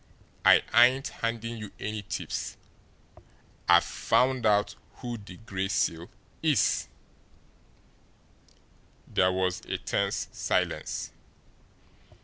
[0.43, 2.57] I ain't handing you any tips.
[3.69, 6.09] I'VE FOUND OUT WHO THE GRAY SEAL
[6.41, 6.87] IS!"
[9.07, 11.11] There was a tense silence.